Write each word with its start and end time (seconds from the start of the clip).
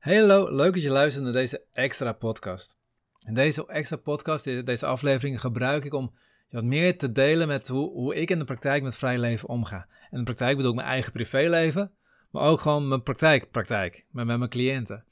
Hallo, 0.00 0.54
leuk 0.54 0.72
dat 0.72 0.82
je 0.82 0.90
luistert 0.90 1.24
naar 1.24 1.32
deze 1.32 1.64
extra 1.72 2.12
podcast. 2.12 2.78
En 3.26 3.34
deze 3.34 3.66
extra 3.66 3.96
podcast, 3.96 4.44
deze 4.44 4.86
aflevering 4.86 5.40
gebruik 5.40 5.84
ik 5.84 5.94
om 5.94 6.14
wat 6.50 6.64
meer 6.64 6.98
te 6.98 7.12
delen 7.12 7.48
met 7.48 7.68
hoe, 7.68 7.90
hoe 7.90 8.14
ik 8.14 8.30
in 8.30 8.38
de 8.38 8.44
praktijk 8.44 8.82
met 8.82 8.96
vrij 8.96 9.18
leven 9.18 9.48
omga. 9.48 9.76
En 9.76 10.08
in 10.10 10.18
de 10.18 10.24
praktijk 10.24 10.56
bedoel 10.56 10.70
ik 10.70 10.76
mijn 10.76 10.88
eigen 10.88 11.12
privéleven, 11.12 11.92
maar 12.30 12.42
ook 12.42 12.60
gewoon 12.60 12.88
mijn 12.88 13.02
praktijk, 13.02 13.50
praktijk, 13.50 14.06
met, 14.10 14.26
met 14.26 14.38
mijn 14.38 14.50
cliënten. 14.50 15.04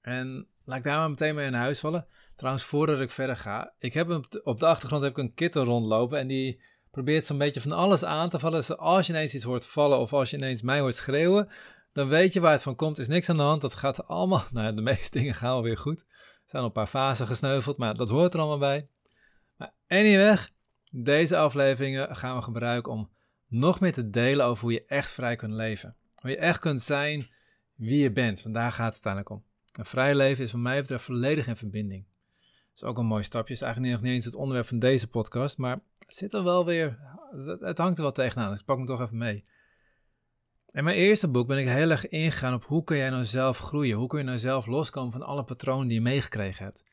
En 0.00 0.46
laat 0.64 0.78
ik 0.78 0.84
daar 0.84 0.98
maar 0.98 1.10
meteen 1.10 1.34
mee 1.34 1.46
in 1.46 1.54
huis 1.54 1.80
vallen. 1.80 2.06
Trouwens, 2.36 2.64
voordat 2.64 3.00
ik 3.00 3.10
verder 3.10 3.36
ga, 3.36 3.72
ik 3.78 3.92
heb 3.92 4.28
op 4.42 4.60
de 4.60 4.66
achtergrond 4.66 5.02
heb 5.02 5.10
ik 5.10 5.18
een 5.18 5.34
kitten 5.34 5.64
rondlopen 5.64 6.18
en 6.18 6.26
die 6.26 6.60
probeert 6.90 7.26
zo'n 7.26 7.38
beetje 7.38 7.60
van 7.60 7.72
alles 7.72 8.04
aan 8.04 8.28
te 8.28 8.38
vallen. 8.38 8.58
Dus 8.58 8.76
als 8.76 9.06
je 9.06 9.12
ineens 9.12 9.34
iets 9.34 9.44
hoort 9.44 9.66
vallen 9.66 9.98
of 9.98 10.12
als 10.12 10.30
je 10.30 10.36
ineens 10.36 10.62
mij 10.62 10.80
hoort 10.80 10.94
schreeuwen, 10.94 11.48
dan 11.92 12.08
weet 12.08 12.32
je 12.32 12.40
waar 12.40 12.52
het 12.52 12.62
van 12.62 12.76
komt. 12.76 12.98
Is 12.98 13.08
niks 13.08 13.28
aan 13.28 13.36
de 13.36 13.42
hand. 13.42 13.60
Dat 13.60 13.74
gaat 13.74 14.06
allemaal, 14.06 14.44
nou 14.52 14.74
de 14.74 14.82
meeste 14.82 15.18
dingen 15.18 15.34
gaan 15.34 15.50
alweer 15.50 15.78
goed. 15.78 16.00
Er 16.00 16.56
zijn 16.56 16.64
een 16.64 16.72
paar 16.72 16.86
fasen 16.86 17.26
gesneuveld, 17.26 17.76
maar 17.76 17.94
dat 17.94 18.08
hoort 18.08 18.34
er 18.34 18.40
allemaal 18.40 18.58
bij. 18.58 18.88
Maar 19.56 19.72
anyway, 19.88 20.38
deze 20.90 21.36
afleveringen 21.36 22.16
gaan 22.16 22.36
we 22.36 22.42
gebruiken 22.42 22.92
om 22.92 23.10
nog 23.46 23.80
meer 23.80 23.92
te 23.92 24.10
delen 24.10 24.46
over 24.46 24.62
hoe 24.62 24.72
je 24.72 24.86
echt 24.86 25.10
vrij 25.10 25.36
kunt 25.36 25.52
leven. 25.52 25.96
Hoe 26.14 26.30
je 26.30 26.36
echt 26.36 26.58
kunt 26.58 26.82
zijn 26.82 27.30
wie 27.74 28.02
je 28.02 28.12
bent. 28.12 28.40
Vandaar 28.40 28.72
gaat 28.72 28.94
het 28.94 29.06
uiteindelijk 29.06 29.30
om. 29.30 29.44
Een 29.72 29.84
vrij 29.84 30.14
leven 30.14 30.44
is 30.44 30.52
wat 30.52 30.60
mij 30.60 30.80
betreft 30.80 31.04
volledig 31.04 31.46
in 31.46 31.56
verbinding. 31.56 32.06
Dat 32.40 32.82
is 32.82 32.84
ook 32.84 32.98
een 32.98 33.06
mooi 33.06 33.22
stapje. 33.22 33.54
Is 33.54 33.62
eigenlijk 33.62 33.92
nog 33.92 34.02
niet 34.02 34.12
eens 34.12 34.24
het 34.24 34.34
onderwerp 34.34 34.66
van 34.66 34.78
deze 34.78 35.08
podcast, 35.08 35.58
maar 35.58 35.80
het 35.98 36.16
zit 36.16 36.32
er 36.32 36.44
wel 36.44 36.64
weer, 36.64 36.98
het 37.60 37.78
hangt 37.78 37.96
er 37.96 38.02
wel 38.02 38.12
tegenaan. 38.12 38.50
Dus 38.50 38.60
ik 38.60 38.64
pak 38.64 38.76
hem 38.76 38.86
toch 38.86 39.00
even 39.00 39.18
mee. 39.18 39.44
In 40.72 40.84
mijn 40.84 40.96
eerste 40.96 41.28
boek 41.28 41.46
ben 41.46 41.58
ik 41.58 41.68
heel 41.68 41.90
erg 41.90 42.08
ingegaan 42.08 42.54
op 42.54 42.64
hoe 42.64 42.84
kun 42.84 42.96
jij 42.96 43.10
nou 43.10 43.24
zelf 43.24 43.58
groeien? 43.58 43.96
Hoe 43.96 44.06
kun 44.06 44.18
je 44.18 44.24
nou 44.24 44.38
zelf 44.38 44.66
loskomen 44.66 45.12
van 45.12 45.22
alle 45.22 45.44
patronen 45.44 45.86
die 45.86 45.96
je 45.96 46.02
meegekregen 46.02 46.64
hebt? 46.64 46.84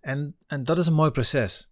En, 0.00 0.36
en 0.46 0.64
dat 0.64 0.78
is 0.78 0.86
een 0.86 0.94
mooi 0.94 1.10
proces. 1.10 1.70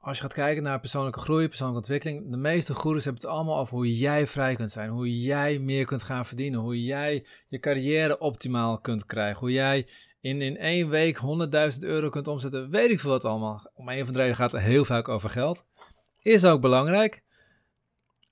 Als 0.00 0.16
je 0.16 0.22
gaat 0.22 0.32
kijken 0.32 0.62
naar 0.62 0.80
persoonlijke 0.80 1.18
groei, 1.18 1.48
persoonlijke 1.48 1.80
ontwikkeling, 1.80 2.30
de 2.30 2.36
meeste 2.36 2.74
goeroes 2.74 3.04
hebben 3.04 3.22
het 3.22 3.30
allemaal 3.30 3.58
over 3.58 3.76
hoe 3.76 3.96
jij 3.96 4.26
vrij 4.26 4.54
kunt 4.54 4.70
zijn, 4.70 4.90
hoe 4.90 5.20
jij 5.20 5.58
meer 5.58 5.84
kunt 5.84 6.02
gaan 6.02 6.26
verdienen, 6.26 6.60
hoe 6.60 6.82
jij 6.82 7.26
je 7.48 7.58
carrière 7.58 8.18
optimaal 8.18 8.78
kunt 8.78 9.06
krijgen, 9.06 9.40
hoe 9.40 9.52
jij 9.52 9.88
in, 10.20 10.42
in 10.42 10.56
één 10.56 10.88
week 10.88 11.20
100.000 11.72 11.78
euro 11.78 12.08
kunt 12.08 12.28
omzetten, 12.28 12.70
weet 12.70 12.90
ik 12.90 13.00
veel 13.00 13.10
wat 13.10 13.24
allemaal. 13.24 13.70
Om 13.74 13.88
een 13.88 14.04
van 14.04 14.12
de 14.12 14.18
redenen 14.18 14.36
gaat 14.36 14.52
het 14.52 14.60
heel 14.60 14.84
vaak 14.84 15.08
over 15.08 15.30
geld. 15.30 15.66
Is 16.22 16.44
ook 16.44 16.60
belangrijk, 16.60 17.22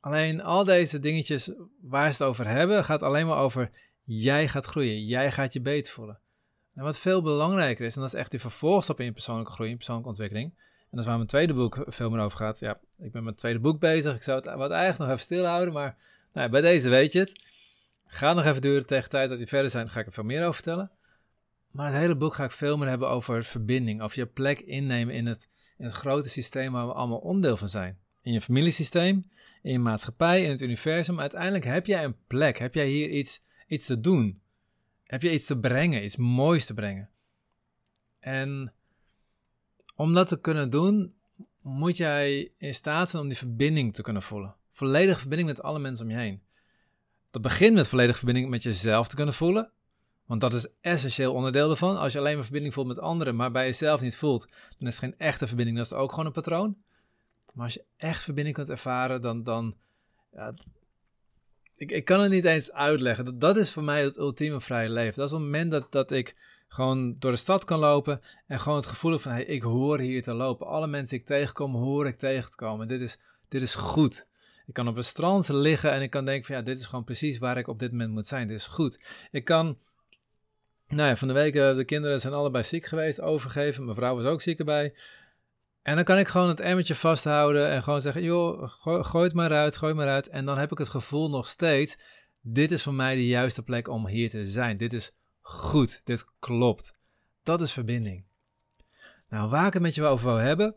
Alleen 0.05 0.43
al 0.43 0.65
deze 0.65 0.99
dingetjes 0.99 1.53
waar 1.81 2.13
ze 2.13 2.23
het 2.23 2.31
over 2.31 2.47
hebben, 2.47 2.85
gaat 2.85 3.03
alleen 3.03 3.27
maar 3.27 3.39
over 3.39 3.71
jij 4.03 4.49
gaat 4.49 4.65
groeien, 4.65 5.05
jij 5.05 5.33
gaat 5.33 5.53
je 5.53 5.61
beter 5.61 5.93
voelen. 5.93 6.19
En 6.75 6.83
wat 6.83 6.99
veel 6.99 7.23
belangrijker 7.23 7.85
is, 7.85 7.95
en 7.95 8.01
dat 8.01 8.15
is 8.15 8.19
echt 8.19 8.31
die 8.31 8.41
vervolgstap 8.41 8.99
in 8.99 9.05
je 9.05 9.13
persoonlijke 9.13 9.53
groei, 9.53 9.71
in 9.71 9.77
persoonlijke 9.77 10.11
ontwikkeling. 10.11 10.53
En 10.57 10.89
dat 10.91 11.01
is 11.01 11.07
waar 11.07 11.17
mijn 11.17 11.29
tweede 11.29 11.55
boek 11.55 11.85
veel 11.87 12.11
meer 12.11 12.21
over 12.21 12.39
gaat. 12.39 12.59
Ja, 12.59 12.73
ik 12.73 12.81
ben 12.97 13.11
met 13.13 13.23
mijn 13.23 13.35
tweede 13.37 13.59
boek 13.59 13.81
bezig. 13.81 14.15
Ik 14.15 14.23
zou 14.23 14.37
het 14.41 14.55
wat 14.55 14.71
eigenlijk 14.71 14.99
nog 14.99 15.09
even 15.09 15.21
stilhouden, 15.21 15.75
maar 15.75 15.97
nou 16.33 16.47
ja, 16.47 16.49
bij 16.49 16.61
deze 16.61 16.89
weet 16.89 17.13
je 17.13 17.19
het. 17.19 17.41
Gaat 18.07 18.37
nog 18.37 18.45
even 18.45 18.63
duren 18.63 18.87
tegen 18.87 19.05
de 19.05 19.11
tijd 19.11 19.29
dat 19.29 19.39
die 19.39 19.47
verder 19.47 19.71
zijn, 19.71 19.91
ga 19.91 20.01
ik 20.01 20.07
er 20.07 20.13
veel 20.13 20.25
meer 20.25 20.41
over 20.41 20.55
vertellen. 20.55 20.91
Maar 21.71 21.87
het 21.87 21.97
hele 21.97 22.17
boek 22.17 22.35
ga 22.35 22.45
ik 22.45 22.53
veel 22.53 22.77
meer 22.77 22.89
hebben 22.89 23.09
over 23.09 23.45
verbinding, 23.45 24.03
over 24.03 24.19
je 24.19 24.27
plek 24.27 24.61
innemen 24.61 25.15
in 25.15 25.27
het, 25.27 25.49
in 25.77 25.85
het 25.85 25.95
grote 25.95 26.29
systeem 26.29 26.73
waar 26.73 26.87
we 26.87 26.93
allemaal 26.93 27.19
onderdeel 27.19 27.57
van 27.57 27.69
zijn 27.69 28.03
in 28.25 28.33
je 28.33 28.41
familiesysteem, 28.41 29.30
in 29.62 29.72
je 29.72 29.78
maatschappij, 29.78 30.42
in 30.42 30.50
het 30.50 30.61
universum. 30.61 31.20
Uiteindelijk 31.20 31.64
heb 31.64 31.86
jij 31.86 32.05
een 32.05 32.17
plek, 32.27 32.58
heb 32.58 32.75
jij 32.75 32.86
hier 32.86 33.11
iets, 33.11 33.42
iets 33.67 33.86
te 33.86 34.00
doen. 34.00 34.41
Heb 35.05 35.22
je 35.22 35.33
iets 35.33 35.47
te 35.47 35.58
brengen, 35.58 36.05
iets 36.05 36.17
moois 36.17 36.67
te 36.67 36.75
brengen. 36.75 37.11
En 38.20 38.72
om 39.95 40.14
dat 40.14 40.28
te 40.28 40.41
kunnen 40.41 40.70
doen, 40.70 41.14
moet 41.62 41.97
jij 41.97 42.52
in 42.56 42.74
staat 42.74 43.11
zijn 43.11 43.23
om 43.23 43.29
die 43.29 43.39
verbinding 43.39 43.95
te 43.95 44.02
kunnen 44.02 44.23
voelen. 44.23 44.55
Volledige 44.70 45.20
verbinding 45.20 45.48
met 45.48 45.63
alle 45.63 45.79
mensen 45.79 46.05
om 46.05 46.11
je 46.11 46.18
heen. 46.18 46.42
Dat 47.30 47.42
begint 47.42 47.74
met 47.74 47.89
volledige 47.89 48.18
verbinding 48.18 48.48
met 48.48 48.63
jezelf 48.63 49.08
te 49.08 49.17
kunnen 49.17 49.34
voelen. 49.34 49.73
Want 50.27 50.40
dat 50.40 50.55
is 50.55 50.67
essentieel 50.80 51.34
onderdeel 51.34 51.70
ervan. 51.70 51.98
Als 51.98 52.13
je 52.13 52.18
alleen 52.18 52.34
maar 52.34 52.42
verbinding 52.42 52.74
voelt 52.74 52.86
met 52.86 52.98
anderen, 52.98 53.36
maar 53.36 53.51
bij 53.51 53.64
jezelf 53.64 54.01
niet 54.01 54.17
voelt, 54.17 54.48
dan 54.79 54.89
is 54.89 55.01
het 55.01 55.05
geen 55.05 55.18
echte 55.18 55.46
verbinding. 55.46 55.77
Dat 55.77 55.86
is 55.86 55.92
ook 55.92 56.11
gewoon 56.11 56.27
een 56.27 56.33
patroon. 56.33 56.77
Maar 57.55 57.65
als 57.65 57.75
je 57.75 57.85
echt 57.97 58.23
verbinding 58.23 58.57
kunt 58.57 58.71
ervaren, 58.71 59.23
dan. 59.23 59.43
dan 59.43 59.77
ja, 60.33 60.55
ik, 61.77 61.91
ik 61.91 62.05
kan 62.05 62.21
het 62.21 62.31
niet 62.31 62.45
eens 62.45 62.73
uitleggen. 62.73 63.25
Dat, 63.25 63.41
dat 63.41 63.57
is 63.57 63.73
voor 63.73 63.85
mij 63.85 64.03
het 64.03 64.17
ultieme 64.17 64.61
vrije 64.61 64.91
leven. 64.91 65.15
Dat 65.17 65.27
is 65.27 65.33
het 65.33 65.41
moment 65.41 65.71
dat, 65.71 65.93
dat 65.93 66.11
ik 66.11 66.37
gewoon 66.69 67.17
door 67.19 67.31
de 67.31 67.37
stad 67.37 67.65
kan 67.65 67.79
lopen 67.79 68.21
en 68.47 68.61
gewoon 68.61 68.79
het 68.79 68.87
gevoel 68.87 69.19
van 69.19 69.33
hey, 69.33 69.45
ik 69.45 69.63
hoor 69.63 69.99
hier 69.99 70.23
te 70.23 70.33
lopen. 70.33 70.67
Alle 70.67 70.87
mensen 70.87 71.11
die 71.11 71.19
ik 71.19 71.27
tegenkom, 71.27 71.75
hoor 71.75 72.07
ik 72.07 72.17
tegen 72.17 72.51
te 72.51 72.57
komen. 72.57 72.89
Dit 72.89 73.01
is, 73.01 73.19
dit 73.49 73.63
is 73.63 73.75
goed. 73.75 74.27
Ik 74.67 74.75
kan 74.75 74.89
op 74.89 74.97
een 74.97 75.05
strand 75.05 75.49
liggen 75.49 75.93
en 75.93 76.03
ik 76.03 76.11
kan 76.11 76.25
denken 76.25 76.45
van 76.45 76.57
ja, 76.57 76.63
dit 76.63 76.79
is 76.79 76.87
gewoon 76.87 77.05
precies 77.05 77.39
waar 77.39 77.59
ik 77.59 77.69
op 77.69 77.79
dit 77.79 77.91
moment 77.91 78.11
moet 78.11 78.27
zijn. 78.27 78.47
Dit 78.47 78.57
is 78.57 78.67
goed. 78.67 79.05
Ik 79.31 79.45
kan, 79.45 79.79
nou 80.89 81.09
ja, 81.09 81.17
van 81.17 81.29
de 81.29 81.35
week, 81.35 81.55
uh, 81.55 81.77
de 81.77 81.85
kinderen 81.85 82.21
zijn 82.21 82.33
allebei 82.33 82.65
ziek 82.65 82.85
geweest, 82.85 83.21
overgeven. 83.21 83.85
Mijn 83.85 83.97
vrouw 83.97 84.17
was 84.17 84.25
ook 84.25 84.43
ziek 84.43 84.59
erbij. 84.59 84.95
En 85.84 85.95
dan 85.95 86.05
kan 86.05 86.18
ik 86.18 86.28
gewoon 86.28 86.48
het 86.48 86.61
emmertje 86.61 86.95
vasthouden 86.95 87.68
en 87.70 87.83
gewoon 87.83 88.00
zeggen: 88.00 88.22
joh, 88.22 88.68
gooi, 89.05 89.24
het 89.24 89.34
maar 89.34 89.52
uit, 89.52 89.77
gooi 89.77 89.95
maar 89.95 90.08
uit. 90.08 90.28
En 90.28 90.45
dan 90.45 90.58
heb 90.58 90.72
ik 90.72 90.78
het 90.78 90.89
gevoel 90.89 91.30
nog 91.30 91.48
steeds: 91.48 91.98
dit 92.40 92.72
is 92.72 92.83
voor 92.83 92.95
mij 92.95 93.14
de 93.14 93.27
juiste 93.27 93.62
plek 93.62 93.89
om 93.89 94.06
hier 94.06 94.30
te 94.30 94.45
zijn. 94.45 94.77
Dit 94.77 94.92
is 94.92 95.17
goed, 95.40 96.00
dit 96.05 96.27
klopt. 96.39 96.98
Dat 97.42 97.61
is 97.61 97.72
verbinding. 97.72 98.24
Nou, 99.28 99.48
waar 99.48 99.67
ik 99.67 99.72
het 99.72 99.83
met 99.83 99.95
je 99.95 100.05
over 100.05 100.27
wil 100.27 100.36
hebben, 100.36 100.74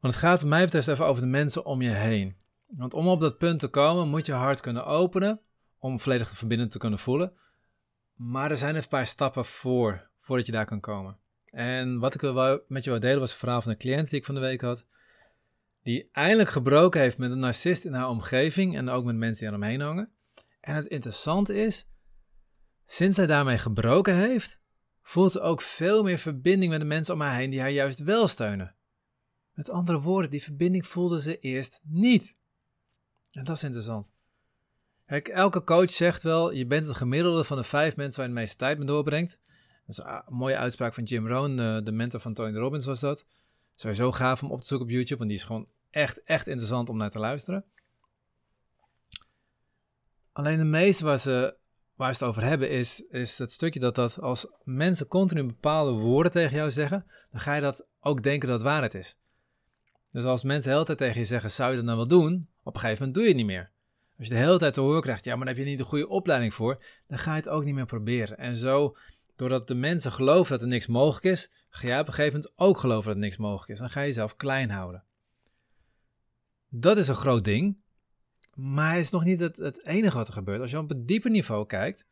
want 0.00 0.14
het 0.14 0.22
gaat 0.22 0.40
wat 0.40 0.50
mij 0.50 0.64
betreft 0.64 0.88
even 0.88 1.06
over 1.06 1.22
de 1.22 1.28
mensen 1.28 1.64
om 1.64 1.82
je 1.82 1.90
heen. 1.90 2.36
Want 2.66 2.94
om 2.94 3.08
op 3.08 3.20
dat 3.20 3.38
punt 3.38 3.58
te 3.60 3.68
komen, 3.68 4.08
moet 4.08 4.26
je 4.26 4.32
hart 4.32 4.60
kunnen 4.60 4.86
openen 4.86 5.40
om 5.78 6.00
volledig 6.00 6.28
verbinding 6.28 6.70
te 6.70 6.78
kunnen 6.78 6.98
voelen. 6.98 7.32
Maar 8.14 8.50
er 8.50 8.56
zijn 8.56 8.76
een 8.76 8.88
paar 8.88 9.06
stappen 9.06 9.44
voor, 9.44 10.10
voordat 10.18 10.46
je 10.46 10.52
daar 10.52 10.66
kan 10.66 10.80
komen. 10.80 11.18
En 11.50 11.98
wat 11.98 12.14
ik 12.14 12.22
met 12.68 12.84
je 12.84 12.90
wil 12.90 13.00
delen 13.00 13.20
was 13.20 13.32
een 13.32 13.38
verhaal 13.38 13.62
van 13.62 13.70
een 13.70 13.78
cliënt 13.78 14.10
die 14.10 14.18
ik 14.18 14.24
van 14.24 14.34
de 14.34 14.40
week 14.40 14.60
had. 14.60 14.86
Die 15.82 16.08
eindelijk 16.12 16.48
gebroken 16.48 17.00
heeft 17.00 17.18
met 17.18 17.30
een 17.30 17.38
narcist 17.38 17.84
in 17.84 17.92
haar 17.92 18.08
omgeving 18.08 18.76
en 18.76 18.88
ook 18.88 19.04
met 19.04 19.16
mensen 19.16 19.44
die 19.44 19.54
aan 19.54 19.60
hem 19.60 19.70
heen 19.70 19.80
hangen. 19.80 20.12
En 20.60 20.74
het 20.74 20.86
interessante 20.86 21.54
is, 21.54 21.88
sinds 22.86 23.16
zij 23.16 23.26
daarmee 23.26 23.58
gebroken 23.58 24.14
heeft, 24.14 24.60
voelt 25.02 25.32
ze 25.32 25.40
ook 25.40 25.60
veel 25.60 26.02
meer 26.02 26.18
verbinding 26.18 26.70
met 26.70 26.80
de 26.80 26.86
mensen 26.86 27.14
om 27.14 27.20
haar 27.20 27.36
heen 27.36 27.50
die 27.50 27.60
haar 27.60 27.70
juist 27.70 27.98
wel 27.98 28.26
steunen. 28.26 28.74
Met 29.52 29.70
andere 29.70 30.00
woorden, 30.00 30.30
die 30.30 30.42
verbinding 30.42 30.86
voelde 30.86 31.20
ze 31.20 31.38
eerst 31.38 31.80
niet. 31.84 32.38
En 33.30 33.44
dat 33.44 33.56
is 33.56 33.62
interessant. 33.62 34.06
Elke 35.22 35.64
coach 35.64 35.90
zegt 35.90 36.22
wel, 36.22 36.52
je 36.52 36.66
bent 36.66 36.86
het 36.86 36.96
gemiddelde 36.96 37.44
van 37.44 37.56
de 37.56 37.64
vijf 37.64 37.96
mensen 37.96 38.20
waar 38.20 38.28
je 38.28 38.34
de 38.34 38.40
meeste 38.40 38.56
tijd 38.56 38.78
mee 38.78 38.86
doorbrengt. 38.86 39.40
Dat 39.96 40.06
is 40.06 40.12
een 40.26 40.34
mooie 40.34 40.56
uitspraak 40.56 40.94
van 40.94 41.04
Jim 41.04 41.28
Rohn, 41.28 41.56
de, 41.56 41.80
de 41.84 41.92
mentor 41.92 42.20
van 42.20 42.34
Tony 42.34 42.56
Robbins 42.56 42.84
was 42.84 43.00
dat. 43.00 43.26
Sowieso 43.74 44.12
gaaf 44.12 44.42
om 44.42 44.50
op 44.50 44.60
te 44.60 44.66
zoeken 44.66 44.86
op 44.86 44.92
YouTube, 44.92 45.16
want 45.16 45.30
die 45.30 45.38
is 45.38 45.44
gewoon 45.44 45.68
echt, 45.90 46.22
echt 46.22 46.46
interessant 46.46 46.88
om 46.88 46.96
naar 46.96 47.10
te 47.10 47.18
luisteren. 47.18 47.64
Alleen 50.32 50.58
de 50.58 50.64
meeste 50.64 51.04
waar 51.04 51.18
ze, 51.18 51.56
waar 51.94 52.14
ze 52.14 52.24
het 52.24 52.32
over 52.32 52.42
hebben 52.42 52.70
is, 52.70 53.00
is 53.00 53.38
het 53.38 53.52
stukje 53.52 53.80
dat, 53.80 53.94
dat 53.94 54.20
als 54.20 54.46
mensen 54.64 55.08
continu 55.08 55.44
bepaalde 55.44 55.92
woorden 55.92 56.32
tegen 56.32 56.56
jou 56.56 56.70
zeggen, 56.70 57.06
dan 57.30 57.40
ga 57.40 57.54
je 57.54 57.60
dat 57.60 57.86
ook 58.00 58.22
denken 58.22 58.48
dat 58.48 58.58
het 58.58 58.68
waarheid 58.68 58.94
is. 58.94 59.18
Dus 60.12 60.24
als 60.24 60.42
mensen 60.42 60.68
de 60.68 60.72
hele 60.72 60.84
tijd 60.84 60.98
tegen 60.98 61.20
je 61.20 61.26
zeggen, 61.26 61.50
zou 61.50 61.70
je 61.70 61.76
dat 61.76 61.84
nou 61.84 61.96
wel 61.96 62.08
doen? 62.08 62.48
Op 62.62 62.74
een 62.74 62.80
gegeven 62.80 62.98
moment 62.98 63.14
doe 63.14 63.22
je 63.22 63.28
het 63.28 63.38
niet 63.38 63.46
meer. 63.46 63.70
Als 64.18 64.28
je 64.28 64.34
de 64.34 64.40
hele 64.40 64.58
tijd 64.58 64.74
te 64.74 64.80
horen 64.80 65.02
krijgt, 65.02 65.24
ja, 65.24 65.36
maar 65.36 65.46
daar 65.46 65.54
heb 65.54 65.64
je 65.64 65.70
niet 65.70 65.78
de 65.78 65.84
goede 65.84 66.08
opleiding 66.08 66.54
voor, 66.54 66.84
dan 67.06 67.18
ga 67.18 67.30
je 67.30 67.36
het 67.36 67.48
ook 67.48 67.64
niet 67.64 67.74
meer 67.74 67.86
proberen. 67.86 68.38
En 68.38 68.56
zo 68.56 68.96
Doordat 69.40 69.68
de 69.68 69.74
mensen 69.74 70.12
geloven 70.12 70.52
dat 70.52 70.62
er 70.62 70.68
niks 70.68 70.86
mogelijk 70.86 71.24
is, 71.24 71.50
ga 71.70 71.86
jij 71.86 72.00
op 72.00 72.06
een 72.06 72.12
gegeven 72.12 72.40
moment 72.40 72.58
ook 72.58 72.78
geloven 72.78 73.04
dat 73.04 73.14
er 73.14 73.20
niks 73.20 73.36
mogelijk 73.36 73.70
is. 73.70 73.78
Dan 73.78 73.90
ga 73.90 74.00
je 74.00 74.06
jezelf 74.06 74.36
klein 74.36 74.70
houden. 74.70 75.04
Dat 76.68 76.96
is 76.98 77.08
een 77.08 77.14
groot 77.14 77.44
ding, 77.44 77.82
maar 78.54 78.92
het 78.94 79.04
is 79.04 79.10
nog 79.10 79.24
niet 79.24 79.40
het, 79.40 79.56
het 79.56 79.86
enige 79.86 80.16
wat 80.16 80.26
er 80.26 80.32
gebeurt. 80.32 80.60
Als 80.60 80.70
je 80.70 80.78
op 80.78 80.90
een 80.90 81.06
dieper 81.06 81.30
niveau 81.30 81.66
kijkt, 81.66 82.08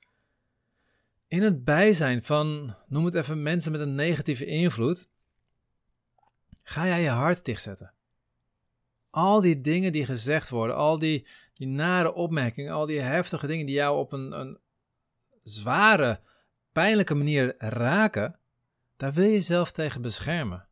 in 1.27 1.43
het 1.43 1.65
bijzijn 1.65 2.23
van, 2.23 2.75
noem 2.87 3.05
het 3.05 3.15
even, 3.15 3.43
mensen 3.43 3.73
met 3.73 3.81
een 3.81 3.95
negatieve 3.95 4.47
invloed, 4.47 5.09
ga 6.63 6.87
jij 6.87 7.03
je 7.03 7.09
hart 7.09 7.45
dichtzetten. 7.45 7.95
Al 9.11 9.41
die 9.41 9.61
dingen 9.61 9.93
die 9.93 10.05
gezegd 10.05 10.49
worden, 10.49 10.77
al 10.77 10.99
die, 10.99 11.27
die 11.55 11.67
nare 11.67 12.13
opmerkingen, 12.13 12.73
al 12.73 12.87
die 12.87 13.01
heftige 13.01 13.47
dingen 13.47 13.67
die 13.67 13.75
jou 13.75 13.99
op 13.99 14.13
een, 14.13 14.33
een 14.33 14.59
zware 15.43 16.21
pijnlijke 16.73 17.15
manier 17.15 17.55
raken, 17.59 18.39
daar 18.97 19.13
wil 19.13 19.25
je 19.25 19.33
jezelf 19.33 19.73
tegen 19.73 20.03
beschermen. 20.03 20.69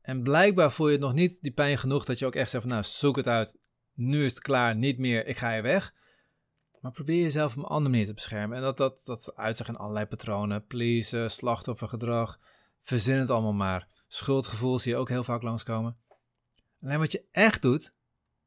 En 0.00 0.22
blijkbaar 0.22 0.72
voel 0.72 0.86
je 0.86 0.92
het 0.92 1.02
nog 1.02 1.12
niet 1.12 1.42
die 1.42 1.52
pijn 1.52 1.78
genoeg 1.78 2.04
dat 2.04 2.18
je 2.18 2.26
ook 2.26 2.34
echt 2.34 2.50
zegt 2.50 2.62
van 2.62 2.72
nou 2.72 2.84
zoek 2.84 3.16
het 3.16 3.26
uit, 3.26 3.58
nu 3.94 4.24
is 4.24 4.30
het 4.30 4.40
klaar, 4.40 4.76
niet 4.76 4.98
meer, 4.98 5.26
ik 5.26 5.36
ga 5.36 5.52
je 5.52 5.62
weg. 5.62 5.94
Maar 6.82 6.92
probeer 6.92 7.22
jezelf 7.22 7.52
op 7.52 7.62
een 7.62 7.68
andere 7.68 7.90
manier 7.90 8.06
te 8.06 8.14
beschermen. 8.14 8.56
En 8.56 8.62
dat, 8.62 8.76
dat, 8.76 9.02
dat 9.04 9.36
uitzicht 9.36 9.68
in 9.68 9.76
allerlei 9.76 10.06
patronen. 10.06 10.66
Pleasen, 10.66 11.30
slachtoffergedrag. 11.30 12.38
Verzin 12.80 13.16
het 13.16 13.30
allemaal 13.30 13.52
maar. 13.52 13.86
Schuldgevoel 14.08 14.78
zie 14.78 14.92
je 14.92 14.98
ook 14.98 15.08
heel 15.08 15.24
vaak 15.24 15.42
langskomen. 15.42 15.96
Alleen 16.82 16.98
wat 16.98 17.12
je 17.12 17.24
echt 17.30 17.62
doet, 17.62 17.94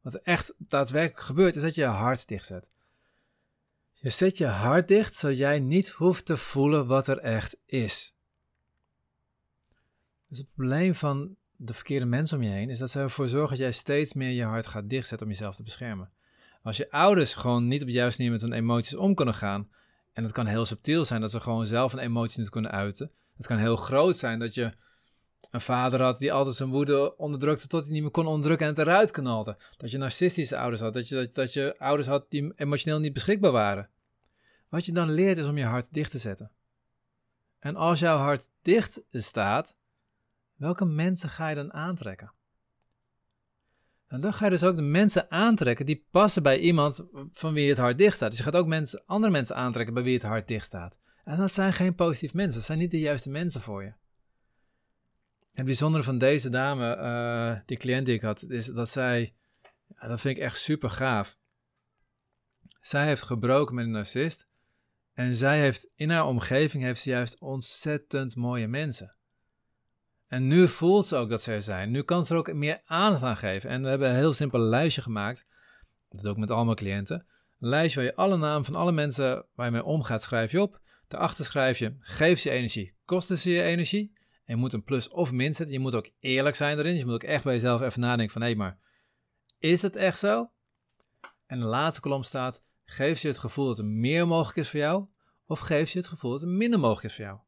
wat 0.01 0.13
er 0.13 0.21
echt 0.23 0.53
daadwerkelijk 0.57 1.25
gebeurt, 1.25 1.55
is 1.55 1.61
dat 1.61 1.75
je 1.75 1.81
je 1.81 1.87
hart 1.87 2.27
dicht 2.27 2.45
zet. 2.45 2.74
Je 4.05 4.11
zet 4.11 4.37
je 4.37 4.45
hart 4.45 4.87
dicht, 4.87 5.15
zodat 5.15 5.37
jij 5.37 5.59
niet 5.59 5.89
hoeft 5.89 6.25
te 6.25 6.37
voelen 6.37 6.87
wat 6.87 7.07
er 7.07 7.17
echt 7.17 7.57
is. 7.65 8.15
Dus 10.27 10.37
het 10.37 10.47
probleem 10.55 10.95
van 10.95 11.35
de 11.55 11.73
verkeerde 11.73 12.05
mensen 12.05 12.37
om 12.37 12.43
je 12.43 12.49
heen 12.49 12.69
is 12.69 12.79
dat 12.79 12.91
ze 12.91 12.99
ervoor 12.99 13.27
zorgen 13.27 13.49
dat 13.49 13.57
jij 13.57 13.71
steeds 13.71 14.13
meer 14.13 14.29
je 14.29 14.43
hart 14.43 14.67
gaat 14.67 14.89
dichtzetten 14.89 15.27
om 15.27 15.33
jezelf 15.33 15.55
te 15.55 15.63
beschermen. 15.63 16.11
Als 16.63 16.77
je 16.77 16.91
ouders 16.91 17.35
gewoon 17.35 17.67
niet 17.67 17.81
op 17.81 17.87
de 17.87 17.93
juiste 17.93 18.21
manier 18.21 18.37
met 18.37 18.49
hun 18.49 18.59
emoties 18.59 18.95
om 18.95 19.15
kunnen 19.15 19.33
gaan, 19.33 19.69
en 20.13 20.23
het 20.23 20.31
kan 20.31 20.45
heel 20.45 20.65
subtiel 20.65 21.05
zijn 21.05 21.21
dat 21.21 21.31
ze 21.31 21.39
gewoon 21.39 21.65
zelf 21.65 21.93
een 21.93 21.99
emotie 21.99 22.39
niet 22.39 22.49
kunnen 22.49 22.71
uiten. 22.71 23.11
Het 23.37 23.47
kan 23.47 23.57
heel 23.57 23.75
groot 23.75 24.17
zijn 24.17 24.39
dat 24.39 24.53
je 24.53 24.73
een 25.51 25.61
vader 25.61 26.01
had 26.01 26.17
die 26.17 26.33
altijd 26.33 26.55
zijn 26.55 26.69
woede 26.69 27.17
onderdrukte 27.17 27.67
tot 27.67 27.83
hij 27.83 27.93
niet 27.93 28.01
meer 28.01 28.11
kon 28.11 28.27
onderdrukken 28.27 28.67
en 28.67 28.73
het 28.73 28.81
eruit 28.81 29.11
knalde. 29.11 29.57
Dat 29.77 29.91
je 29.91 29.97
narcistische 29.97 30.57
ouders 30.57 30.81
had, 30.81 30.93
dat 30.93 31.07
je, 31.07 31.15
dat, 31.15 31.35
dat 31.35 31.53
je 31.53 31.75
ouders 31.77 32.07
had 32.07 32.25
die 32.29 32.53
emotioneel 32.55 32.99
niet 32.99 33.13
beschikbaar 33.13 33.51
waren. 33.51 33.89
Wat 34.69 34.85
je 34.85 34.91
dan 34.91 35.11
leert 35.11 35.37
is 35.37 35.47
om 35.47 35.57
je 35.57 35.65
hart 35.65 35.93
dicht 35.93 36.11
te 36.11 36.19
zetten. 36.19 36.51
En 37.59 37.75
als 37.75 37.99
jouw 37.99 38.17
hart 38.17 38.49
dicht 38.61 39.01
staat, 39.11 39.77
welke 40.55 40.85
mensen 40.85 41.29
ga 41.29 41.47
je 41.47 41.55
dan 41.55 41.73
aantrekken? 41.73 42.33
En 44.07 44.19
dan 44.19 44.33
ga 44.33 44.45
je 44.45 44.51
dus 44.51 44.63
ook 44.63 44.75
de 44.75 44.81
mensen 44.81 45.31
aantrekken 45.31 45.85
die 45.85 46.05
passen 46.11 46.43
bij 46.43 46.59
iemand 46.59 47.05
van 47.31 47.53
wie 47.53 47.69
het 47.69 47.77
hart 47.77 47.97
dicht 47.97 48.15
staat. 48.15 48.29
Dus 48.29 48.37
je 48.37 48.45
gaat 48.45 48.55
ook 48.55 48.67
mensen, 48.67 49.03
andere 49.05 49.31
mensen 49.31 49.55
aantrekken 49.55 49.93
bij 49.93 50.03
wie 50.03 50.13
het 50.13 50.23
hart 50.23 50.47
dicht 50.47 50.65
staat. 50.65 50.99
En 51.23 51.37
dat 51.37 51.51
zijn 51.51 51.73
geen 51.73 51.95
positieve 51.95 52.35
mensen, 52.35 52.55
dat 52.55 52.65
zijn 52.65 52.79
niet 52.79 52.91
de 52.91 52.99
juiste 52.99 53.29
mensen 53.29 53.61
voor 53.61 53.83
je. 53.83 53.93
Het 55.53 55.65
bijzondere 55.65 56.03
van 56.03 56.17
deze 56.17 56.49
dame, 56.49 56.97
uh, 56.97 57.59
die 57.65 57.77
cliënt 57.77 58.05
die 58.05 58.15
ik 58.15 58.21
had, 58.21 58.43
is 58.43 58.65
dat 58.65 58.89
zij, 58.89 59.35
dat 59.87 60.21
vind 60.21 60.37
ik 60.37 60.43
echt 60.43 60.57
super 60.57 60.89
gaaf. 60.89 61.37
Zij 62.81 63.05
heeft 63.05 63.23
gebroken 63.23 63.75
met 63.75 63.85
een 63.85 63.91
narcist 63.91 64.47
en 65.15 65.35
zij 65.35 65.59
heeft 65.59 65.89
in 65.95 66.09
haar 66.09 66.25
omgeving 66.25 66.83
heeft 66.83 67.01
ze 67.01 67.09
juist 67.09 67.39
ontzettend 67.39 68.35
mooie 68.35 68.67
mensen. 68.67 69.15
En 70.27 70.47
nu 70.47 70.67
voelt 70.67 71.05
ze 71.05 71.15
ook 71.15 71.29
dat 71.29 71.41
ze 71.41 71.51
er 71.51 71.61
zijn. 71.61 71.91
Nu 71.91 72.01
kan 72.01 72.25
ze 72.25 72.33
er 72.33 72.39
ook 72.39 72.53
meer 72.53 72.81
aandacht 72.83 73.23
aan 73.23 73.37
geven. 73.37 73.69
En 73.69 73.81
we 73.81 73.89
hebben 73.89 74.09
een 74.09 74.15
heel 74.15 74.33
simpel 74.33 74.59
lijstje 74.59 75.01
gemaakt. 75.01 75.47
Dat 76.09 76.21
doe 76.21 76.31
ik 76.31 76.37
met 76.37 76.51
al 76.51 76.65
mijn 76.65 76.77
cliënten. 76.77 77.25
Een 77.59 77.69
lijstje 77.69 77.99
waar 77.99 78.09
je 78.09 78.15
alle 78.15 78.37
namen 78.37 78.65
van 78.65 78.75
alle 78.75 78.91
mensen 78.91 79.45
waar 79.53 79.65
je 79.65 79.71
mee 79.71 79.83
omgaat, 79.83 80.21
schrijf 80.21 80.51
je 80.51 80.61
op. 80.61 80.79
Daarachter 81.07 81.45
schrijf 81.45 81.77
je, 81.77 81.95
geef 81.99 82.39
ze 82.39 82.49
energie, 82.49 82.95
kosten 83.05 83.37
ze 83.37 83.49
je 83.49 83.61
energie. 83.61 84.13
En 84.45 84.55
je 84.55 84.55
moet 84.55 84.73
een 84.73 84.83
plus 84.83 85.09
of 85.09 85.31
min 85.31 85.53
zetten. 85.53 85.75
Je 85.75 85.81
moet 85.81 85.95
ook 85.95 86.09
eerlijk 86.19 86.55
zijn 86.55 86.77
erin. 86.77 86.95
Je 86.95 87.05
moet 87.05 87.13
ook 87.13 87.23
echt 87.23 87.43
bij 87.43 87.53
jezelf 87.53 87.81
even 87.81 88.01
nadenken 88.01 88.33
van, 88.33 88.41
hé, 88.41 88.55
maar 88.55 88.79
is 89.59 89.81
het 89.81 89.95
echt 89.95 90.19
zo? 90.19 90.51
En 91.45 91.59
de 91.59 91.65
laatste 91.65 92.01
kolom 92.01 92.23
staat, 92.23 92.63
geef 92.85 93.21
je 93.21 93.27
het 93.27 93.37
gevoel 93.37 93.65
dat 93.65 93.77
er 93.77 93.85
meer 93.85 94.27
mogelijk 94.27 94.57
is 94.57 94.69
voor 94.69 94.79
jou? 94.79 95.05
Of 95.45 95.59
geef 95.59 95.91
je 95.91 95.99
het 95.99 96.07
gevoel 96.07 96.31
dat 96.31 96.41
er 96.41 96.47
minder 96.47 96.79
mogelijk 96.79 97.05
is 97.05 97.15
voor 97.15 97.25
jou? 97.25 97.39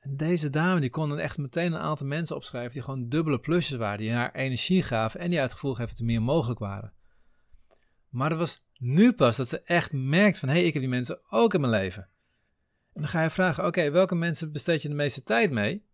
En 0.00 0.16
deze 0.16 0.50
dame 0.50 0.80
die 0.80 0.90
kon 0.90 1.08
dan 1.08 1.18
echt 1.18 1.38
meteen 1.38 1.72
een 1.72 1.80
aantal 1.80 2.06
mensen 2.06 2.36
opschrijven 2.36 2.72
die 2.72 2.82
gewoon 2.82 3.08
dubbele 3.08 3.40
plusjes 3.40 3.76
waren, 3.76 3.98
die 3.98 4.12
haar 4.12 4.34
energie 4.34 4.82
gaven 4.82 5.20
en 5.20 5.30
die 5.30 5.40
uit 5.40 5.50
het 5.50 5.58
gevoel 5.58 5.74
gaven 5.74 5.90
dat 5.90 5.98
er 5.98 6.04
meer 6.04 6.22
mogelijk 6.22 6.58
waren. 6.58 6.92
Maar 8.08 8.28
dat 8.28 8.38
was 8.38 8.64
nu 8.76 9.12
pas 9.12 9.36
dat 9.36 9.48
ze 9.48 9.60
echt 9.60 9.92
merkt 9.92 10.38
van, 10.38 10.48
hé, 10.48 10.54
hey, 10.54 10.64
ik 10.64 10.72
heb 10.72 10.82
die 10.82 10.90
mensen 10.90 11.20
ook 11.30 11.54
in 11.54 11.60
mijn 11.60 11.72
leven. 11.72 12.08
En 12.92 13.00
dan 13.00 13.10
ga 13.10 13.22
je 13.22 13.30
vragen, 13.30 13.66
oké, 13.66 13.90
welke 13.90 14.14
mensen 14.14 14.52
besteed 14.52 14.82
je 14.82 14.88
de 14.88 14.94
meeste 14.94 15.22
tijd 15.22 15.50
mee? 15.50 15.84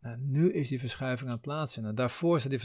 Nou, 0.00 0.16
nu 0.18 0.52
is 0.52 0.68
die 0.68 0.80
verschuiving 0.80 1.28
aan 1.28 1.34
het 1.34 1.44
plaatsvinden. 1.44 1.94
Daarvoor 1.94 2.40
zat 2.40 2.50
die, 2.50 2.60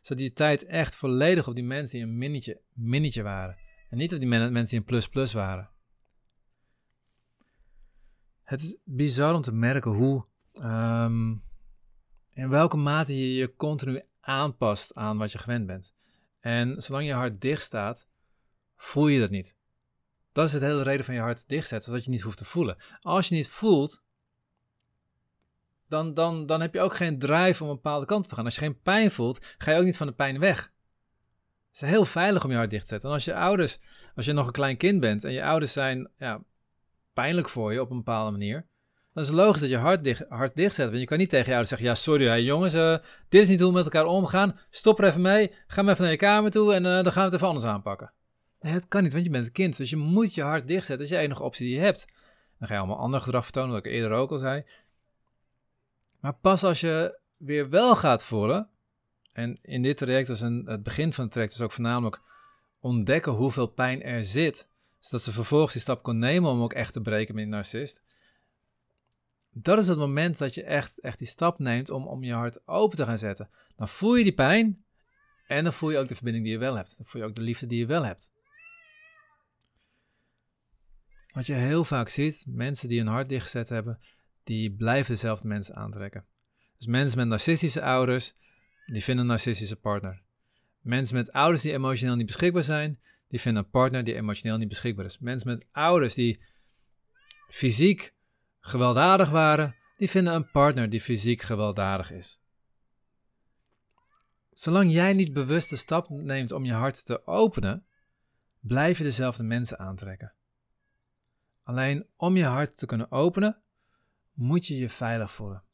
zat 0.00 0.18
die 0.18 0.32
tijd 0.32 0.64
echt 0.64 0.96
volledig 0.96 1.48
op 1.48 1.54
die 1.54 1.64
mensen 1.64 1.98
die 1.98 2.06
een 2.06 2.18
minnetje, 2.18 2.60
minnetje 2.72 3.22
waren. 3.22 3.56
Niet 3.96 4.12
op 4.12 4.18
die 4.18 4.28
mensen 4.28 4.78
een 4.78 4.84
plus 4.84 5.08
plus 5.08 5.32
waren. 5.32 5.70
Het 8.42 8.62
is 8.62 8.76
bizar 8.84 9.34
om 9.34 9.42
te 9.42 9.52
merken 9.52 9.90
hoe, 9.90 10.24
um, 10.54 11.42
in 12.32 12.48
welke 12.48 12.76
mate 12.76 13.18
je 13.18 13.34
je 13.34 13.54
continu 13.56 14.02
aanpast 14.20 14.94
aan 14.94 15.18
wat 15.18 15.32
je 15.32 15.38
gewend 15.38 15.66
bent. 15.66 15.94
En 16.40 16.82
zolang 16.82 17.06
je 17.06 17.12
hart 17.12 17.40
dicht 17.40 17.62
staat, 17.62 18.08
voel 18.76 19.06
je 19.06 19.20
dat 19.20 19.30
niet. 19.30 19.58
Dat 20.32 20.46
is 20.46 20.52
het 20.52 20.62
hele 20.62 20.82
reden 20.82 21.04
van 21.04 21.14
je 21.14 21.20
hart 21.20 21.48
dichtzetten, 21.48 21.88
zodat 21.88 22.04
je 22.04 22.10
niet 22.10 22.22
hoeft 22.22 22.38
te 22.38 22.44
voelen. 22.44 22.76
Als 23.00 23.28
je 23.28 23.34
niet 23.34 23.48
voelt, 23.48 24.02
dan, 25.88 26.14
dan, 26.14 26.46
dan 26.46 26.60
heb 26.60 26.74
je 26.74 26.80
ook 26.80 26.96
geen 26.96 27.18
drive 27.18 27.62
om 27.62 27.68
een 27.68 27.74
bepaalde 27.74 28.06
kant 28.06 28.22
op 28.22 28.28
te 28.28 28.34
gaan. 28.34 28.44
Als 28.44 28.54
je 28.54 28.60
geen 28.60 28.80
pijn 28.80 29.10
voelt, 29.10 29.54
ga 29.58 29.70
je 29.70 29.78
ook 29.78 29.84
niet 29.84 29.96
van 29.96 30.06
de 30.06 30.14
pijn 30.14 30.38
weg. 30.38 30.74
Het 31.76 31.84
is 31.84 31.94
heel 31.94 32.04
veilig 32.04 32.44
om 32.44 32.50
je 32.50 32.56
hart 32.56 32.70
dicht 32.70 32.82
te 32.82 32.88
zetten. 32.88 33.08
En 33.08 33.14
als 33.14 33.24
je 33.24 33.34
ouders, 33.34 33.78
als 34.14 34.26
je 34.26 34.32
nog 34.32 34.46
een 34.46 34.52
klein 34.52 34.76
kind 34.76 35.00
bent 35.00 35.24
en 35.24 35.32
je 35.32 35.44
ouders 35.44 35.72
zijn 35.72 36.10
ja, 36.16 36.42
pijnlijk 37.12 37.48
voor 37.48 37.72
je 37.72 37.80
op 37.80 37.90
een 37.90 37.96
bepaalde 37.96 38.30
manier, 38.30 38.66
dan 39.12 39.22
is 39.22 39.28
het 39.28 39.38
logisch 39.38 39.60
dat 39.60 39.70
je 39.70 39.76
hart 39.76 40.04
dicht, 40.04 40.24
hart 40.28 40.56
dicht 40.56 40.74
zet. 40.74 40.88
Want 40.88 41.00
je 41.00 41.06
kan 41.06 41.18
niet 41.18 41.28
tegen 41.28 41.44
je 41.44 41.50
ouders 41.50 41.68
zeggen, 41.68 41.88
ja 41.88 41.94
sorry 41.94 42.26
hè, 42.26 42.34
jongens, 42.34 42.74
uh, 42.74 42.96
dit 43.28 43.42
is 43.42 43.48
niet 43.48 43.60
hoe 43.60 43.68
we 43.68 43.74
met 43.74 43.84
elkaar 43.84 44.04
omgaan. 44.04 44.58
Stop 44.70 44.98
er 44.98 45.04
even 45.04 45.20
mee, 45.20 45.52
ga 45.66 45.82
maar 45.82 45.92
even 45.92 46.02
naar 46.02 46.12
je 46.12 46.18
kamer 46.18 46.50
toe 46.50 46.74
en 46.74 46.84
uh, 46.84 47.02
dan 47.02 47.12
gaan 47.12 47.14
we 47.14 47.20
het 47.20 47.34
even 47.34 47.46
anders 47.46 47.66
aanpakken. 47.66 48.12
Nee, 48.60 48.72
het 48.72 48.88
kan 48.88 49.02
niet, 49.02 49.12
want 49.12 49.24
je 49.24 49.30
bent 49.30 49.46
een 49.46 49.52
kind. 49.52 49.76
Dus 49.76 49.90
je 49.90 49.96
moet 49.96 50.34
je 50.34 50.42
hart 50.42 50.66
dichtzetten. 50.66 50.98
Dat 50.98 51.06
is 51.06 51.18
je 51.18 51.24
enige 51.24 51.42
optie 51.42 51.66
die 51.66 51.74
je 51.74 51.80
hebt. 51.80 52.06
Dan 52.58 52.68
ga 52.68 52.74
je 52.74 52.80
allemaal 52.80 52.98
ander 52.98 53.20
gedrag 53.20 53.42
vertonen, 53.42 53.70
wat 53.70 53.86
ik 53.86 53.92
eerder 53.92 54.10
ook 54.10 54.30
al 54.30 54.38
zei. 54.38 54.64
Maar 56.20 56.34
pas 56.34 56.64
als 56.64 56.80
je 56.80 57.18
weer 57.36 57.70
wel 57.70 57.96
gaat 57.96 58.24
voelen, 58.24 58.70
en 59.36 59.58
in 59.62 59.82
dit 59.82 59.96
traject, 59.96 60.28
is 60.28 60.40
een, 60.40 60.66
het 60.66 60.82
begin 60.82 61.12
van 61.12 61.24
het 61.24 61.32
traject, 61.32 61.54
is 61.54 61.60
ook 61.60 61.72
voornamelijk 61.72 62.20
ontdekken 62.80 63.32
hoeveel 63.32 63.66
pijn 63.66 64.02
er 64.02 64.24
zit 64.24 64.68
zodat 64.98 65.22
ze 65.22 65.32
vervolgens 65.32 65.72
die 65.72 65.82
stap 65.82 66.02
kon 66.02 66.18
nemen 66.18 66.50
om 66.50 66.62
ook 66.62 66.72
echt 66.72 66.92
te 66.92 67.00
breken 67.00 67.34
met 67.34 67.44
een 67.44 67.50
narcist. 67.50 68.02
Dat 69.50 69.78
is 69.78 69.88
het 69.88 69.98
moment 69.98 70.38
dat 70.38 70.54
je 70.54 70.62
echt, 70.62 71.00
echt 71.00 71.18
die 71.18 71.26
stap 71.26 71.58
neemt 71.58 71.90
om, 71.90 72.06
om 72.06 72.22
je 72.22 72.32
hart 72.32 72.68
open 72.68 72.96
te 72.96 73.04
gaan 73.04 73.18
zetten. 73.18 73.50
Dan 73.76 73.88
voel 73.88 74.14
je 74.14 74.24
die 74.24 74.34
pijn 74.34 74.84
en 75.46 75.64
dan 75.64 75.72
voel 75.72 75.90
je 75.90 75.98
ook 75.98 76.08
de 76.08 76.14
verbinding 76.14 76.44
die 76.44 76.54
je 76.54 76.60
wel 76.60 76.76
hebt. 76.76 76.96
Dan 76.96 77.06
voel 77.06 77.22
je 77.22 77.28
ook 77.28 77.34
de 77.34 77.42
liefde 77.42 77.66
die 77.66 77.78
je 77.78 77.86
wel 77.86 78.04
hebt. 78.04 78.32
Wat 81.32 81.46
je 81.46 81.54
heel 81.54 81.84
vaak 81.84 82.08
ziet, 82.08 82.44
mensen 82.48 82.88
die 82.88 82.98
hun 82.98 83.08
hart 83.08 83.28
dichtgezet 83.28 83.68
hebben, 83.68 84.00
die 84.44 84.72
blijven 84.72 85.12
dezelfde 85.12 85.48
mensen 85.48 85.74
aantrekken. 85.74 86.26
Dus 86.76 86.86
mensen 86.86 87.18
met 87.18 87.28
narcistische 87.28 87.82
ouders, 87.82 88.34
die 88.86 89.04
vinden 89.04 89.24
een 89.24 89.30
narcistische 89.30 89.76
partner. 89.76 90.22
Mensen 90.80 91.16
met 91.16 91.32
ouders 91.32 91.62
die 91.62 91.72
emotioneel 91.72 92.16
niet 92.16 92.26
beschikbaar 92.26 92.62
zijn, 92.62 93.00
die 93.28 93.40
vinden 93.40 93.64
een 93.64 93.70
partner 93.70 94.04
die 94.04 94.14
emotioneel 94.14 94.56
niet 94.56 94.68
beschikbaar 94.68 95.04
is. 95.04 95.18
Mensen 95.18 95.48
met 95.48 95.66
ouders 95.72 96.14
die 96.14 96.42
fysiek 97.48 98.14
gewelddadig 98.60 99.30
waren, 99.30 99.76
die 99.96 100.10
vinden 100.10 100.34
een 100.34 100.50
partner 100.50 100.88
die 100.88 101.00
fysiek 101.00 101.42
gewelddadig 101.42 102.10
is. 102.10 102.40
Zolang 104.52 104.92
jij 104.92 105.12
niet 105.12 105.32
bewust 105.32 105.70
de 105.70 105.76
stap 105.76 106.08
neemt 106.08 106.52
om 106.52 106.64
je 106.64 106.72
hart 106.72 107.06
te 107.06 107.26
openen, 107.26 107.86
blijf 108.60 108.98
je 108.98 109.04
dezelfde 109.04 109.42
mensen 109.42 109.78
aantrekken. 109.78 110.34
Alleen 111.62 112.06
om 112.16 112.36
je 112.36 112.44
hart 112.44 112.78
te 112.78 112.86
kunnen 112.86 113.10
openen, 113.10 113.62
moet 114.32 114.66
je 114.66 114.76
je 114.76 114.88
veilig 114.88 115.32
voelen. 115.32 115.65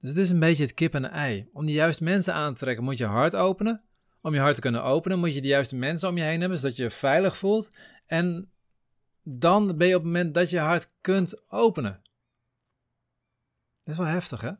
Dus 0.00 0.10
het 0.10 0.18
is 0.18 0.30
een 0.30 0.38
beetje 0.38 0.62
het 0.62 0.74
kip 0.74 0.94
en 0.94 1.10
ei. 1.10 1.48
Om 1.52 1.66
de 1.66 1.72
juiste 1.72 2.04
mensen 2.04 2.34
aan 2.34 2.52
te 2.52 2.60
trekken, 2.60 2.84
moet 2.84 2.98
je 2.98 3.04
hart 3.04 3.36
openen. 3.36 3.82
Om 4.22 4.34
je 4.34 4.40
hart 4.40 4.54
te 4.54 4.60
kunnen 4.60 4.82
openen, 4.82 5.18
moet 5.18 5.34
je 5.34 5.40
de 5.40 5.48
juiste 5.48 5.76
mensen 5.76 6.08
om 6.08 6.16
je 6.16 6.22
heen 6.22 6.40
hebben, 6.40 6.58
zodat 6.58 6.76
je 6.76 6.82
je 6.82 6.90
veilig 6.90 7.36
voelt. 7.36 7.76
En 8.06 8.50
dan 9.22 9.76
ben 9.76 9.88
je 9.88 9.94
op 9.94 10.02
het 10.02 10.12
moment 10.12 10.34
dat 10.34 10.50
je 10.50 10.58
hart 10.58 10.92
kunt 11.00 11.50
openen. 11.50 12.02
Dat 13.84 13.94
is 13.94 13.96
wel 13.96 14.06
heftig, 14.06 14.40
hè? 14.40 14.52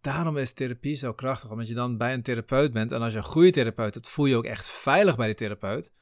Daarom 0.00 0.36
is 0.36 0.52
therapie 0.52 0.94
zo 0.94 1.12
krachtig, 1.12 1.50
omdat 1.50 1.68
je 1.68 1.74
dan 1.74 1.96
bij 1.96 2.12
een 2.12 2.22
therapeut 2.22 2.72
bent. 2.72 2.92
En 2.92 3.02
als 3.02 3.12
je 3.12 3.18
een 3.18 3.24
goede 3.24 3.50
therapeut 3.50 3.94
hebt, 3.94 4.08
voel 4.08 4.26
je 4.26 4.36
ook 4.36 4.44
echt 4.44 4.70
veilig 4.70 5.16
bij 5.16 5.26
die 5.26 5.34
therapeut. 5.34 5.92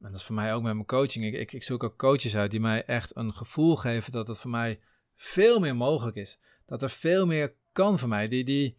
En 0.00 0.10
dat 0.10 0.20
is 0.20 0.24
voor 0.24 0.34
mij 0.34 0.54
ook 0.54 0.62
met 0.62 0.74
mijn 0.74 0.86
coaching. 0.86 1.24
Ik, 1.24 1.34
ik, 1.34 1.52
ik 1.52 1.62
zoek 1.62 1.82
ook 1.82 1.98
coaches 1.98 2.36
uit 2.36 2.50
die 2.50 2.60
mij 2.60 2.84
echt 2.84 3.16
een 3.16 3.32
gevoel 3.32 3.76
geven 3.76 4.12
dat 4.12 4.28
het 4.28 4.38
voor 4.38 4.50
mij 4.50 4.80
veel 5.18 5.60
meer 5.60 5.76
mogelijk 5.76 6.16
is. 6.16 6.38
Dat 6.66 6.82
er 6.82 6.90
veel 6.90 7.26
meer 7.26 7.54
kan 7.72 7.98
voor 7.98 8.08
mij. 8.08 8.26
Die, 8.26 8.44
die, 8.44 8.78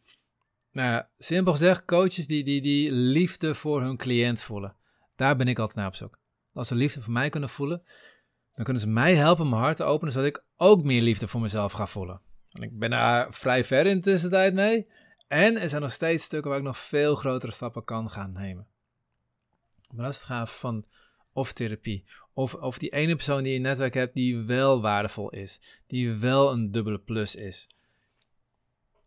nou 0.72 1.04
simpel 1.18 1.52
gezegd, 1.52 1.86
coaches 1.86 2.28
die, 2.28 2.44
die, 2.44 2.62
die 2.62 2.92
liefde 2.92 3.56
voor 3.56 3.82
hun 3.82 3.98
cliënt 3.98 4.44
voelen. 4.44 4.76
Daar 5.16 5.36
ben 5.36 5.48
ik 5.48 5.60
altijd 5.60 5.78
naar 5.78 5.88
op 5.88 5.96
zoek. 5.96 6.20
Als 6.54 6.68
ze 6.68 6.76
liefde 6.76 7.02
voor 7.02 7.14
mij 7.14 7.30
kunnen 7.30 7.50
voelen, 7.50 7.84
dan 8.56 8.64
kunnen 8.64 8.82
ze 8.82 8.90
mij 8.90 9.16
helpen 9.16 9.50
mijn 9.50 9.62
hart 9.62 9.76
te 9.76 9.84
openen, 9.84 10.14
zodat 10.14 10.28
ik 10.28 10.44
ook 10.56 10.84
meer 10.84 11.02
liefde 11.02 11.28
voor 11.28 11.42
mezelf 11.42 11.72
ga 11.72 11.88
voelen. 11.88 12.22
En 12.52 12.62
ik 12.62 12.80
ben 12.80 12.90
daar 12.90 13.34
vrij 13.34 13.64
ver 13.64 13.86
in 13.86 13.96
de 13.96 14.02
tussentijd 14.02 14.54
mee. 14.54 14.88
En 15.28 15.58
er 15.58 15.70
zijn 15.70 15.82
nog 15.82 15.92
steeds 15.92 16.24
stukken 16.24 16.50
waar 16.50 16.60
ik 16.60 16.66
nog 16.66 16.78
veel 16.78 17.16
grotere 17.16 17.52
stappen 17.52 17.84
kan 17.84 18.10
gaan 18.10 18.32
nemen. 18.32 18.68
Maar 19.94 20.06
dat 20.06 20.14
het 20.14 20.24
gaaf 20.24 20.60
van 20.60 20.86
of 21.40 21.54
therapie. 21.54 22.06
Of, 22.34 22.54
of 22.54 22.78
die 22.78 22.90
ene 22.90 23.16
persoon 23.16 23.44
die 23.44 23.54
je 23.54 23.60
netwerk 23.60 23.94
hebt 23.94 24.16
die 24.16 24.38
wel 24.38 24.82
waardevol 24.82 25.30
is. 25.30 25.82
Die 25.88 26.14
wel 26.14 26.52
een 26.52 26.72
dubbele 26.72 27.00
plus 27.00 27.36
is. 27.36 27.68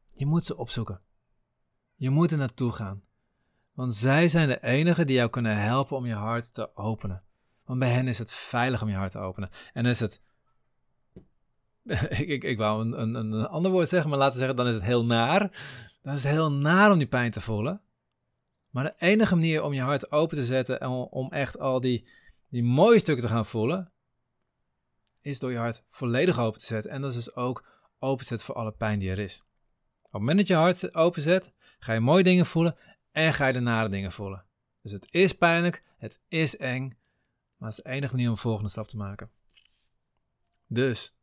Je 0.09 0.27
moet 0.27 0.47
ze 0.47 0.57
opzoeken. 0.57 1.01
Je 1.97 2.11
moet 2.11 2.33
er 2.33 2.39
naartoe 2.39 2.73
gaan. 2.73 3.03
Want 3.73 3.95
zij 3.95 4.29
zijn 4.29 4.49
de 4.49 4.63
enigen 4.63 5.07
die 5.07 5.17
jou 5.17 5.31
kunnen 5.31 5.57
helpen 5.57 5.97
om 5.97 6.07
je 6.07 6.15
hart 6.15 6.55
te 6.55 6.77
openen. 6.77 7.23
Want 7.65 7.79
bij 7.79 7.91
hen 7.91 8.09
is 8.09 8.19
het 8.19 8.33
veilig 8.33 8.83
om 8.83 8.89
je 8.89 8.95
hart 8.95 9.13
te 9.13 9.19
openen. 9.19 9.51
En 9.73 9.87
is 9.87 10.01
het. 10.01 10.21
ik, 12.21 12.29
ik, 12.29 12.43
ik 12.43 12.59
wou 12.59 12.81
een, 12.85 13.01
een, 13.01 13.15
een 13.15 13.47
ander 13.47 13.71
woord 13.71 13.89
zeggen, 13.89 14.11
maar 14.11 14.19
laten 14.19 14.39
zeggen, 14.39 14.57
dan 14.57 14.67
is 14.67 14.75
het 14.75 14.85
heel 14.85 15.05
naar. 15.05 15.41
Dan 16.03 16.15
is 16.15 16.23
het 16.23 16.33
heel 16.33 16.53
naar 16.53 16.91
om 16.91 16.99
die 16.99 17.07
pijn 17.07 17.31
te 17.31 17.41
voelen. 17.41 17.81
Maar 18.71 18.85
de 18.85 18.95
enige 18.99 19.35
manier 19.35 19.63
om 19.63 19.73
je 19.73 19.81
hart 19.81 20.13
open 20.13 20.37
te 20.37 20.45
zetten 20.45 20.81
en 20.81 20.89
om 20.91 21.31
echt 21.31 21.59
al 21.59 21.81
die, 21.81 22.09
die 22.53 22.63
mooie 22.63 22.99
stukken 22.99 23.25
te 23.27 23.33
gaan 23.33 23.47
voelen, 23.47 23.93
is 25.21 25.39
door 25.39 25.51
je 25.51 25.59
hart 25.59 25.85
volledig 25.89 26.39
open 26.39 26.61
te 26.61 26.67
zetten. 26.67 26.91
En 26.91 27.01
dat 27.01 27.11
is 27.11 27.25
dus 27.25 27.35
ook 27.35 27.65
open 27.99 28.25
zetten 28.27 28.47
voor 28.47 28.55
alle 28.55 28.73
pijn 28.73 28.99
die 28.99 29.11
er 29.11 29.19
is. 29.19 29.45
Op 30.03 30.13
het 30.13 30.21
moment 30.21 30.39
dat 30.39 30.47
je 30.47 30.55
hart 30.55 30.95
openzet, 30.95 31.53
ga 31.79 31.93
je 31.93 32.01
mooie 32.01 32.23
dingen 32.23 32.47
voelen 32.47 32.77
en 33.13 33.35
ga 33.35 33.47
je 33.47 33.53
de 33.53 33.61
nare 33.61 33.89
dingen 33.89 34.13
voelen. 34.13 34.45
Dus 34.83 34.93
het 34.93 35.07
is 35.11 35.33
pijnlijk, 35.33 35.83
het 35.97 36.21
is 36.29 36.57
eng, 36.57 36.97
maar 37.57 37.69
het 37.69 37.79
is 37.79 37.85
de 37.85 37.91
enige 37.91 38.13
manier 38.13 38.27
om 38.27 38.33
een 38.33 38.39
volgende 38.39 38.71
stap 38.71 38.89
te 38.89 38.97
maken. 38.97 39.31
Dus, 40.67 41.17